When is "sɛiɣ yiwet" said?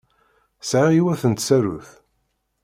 0.69-1.23